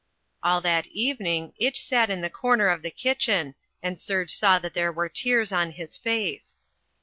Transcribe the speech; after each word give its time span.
All 0.41 0.61
that 0.61 0.87
evening 0.87 1.53
Itch 1.59 1.79
sat 1.79 2.09
in 2.09 2.21
the 2.21 2.29
corner 2.31 2.69
of 2.69 2.81
the 2.81 2.89
kitchen, 2.89 3.53
and 3.83 4.01
Serge 4.01 4.31
saw 4.31 4.57
that 4.57 4.73
there 4.73 4.91
were 4.91 5.09
tears 5.09 5.51
on 5.51 5.73
his 5.73 5.95
face. 5.95 6.57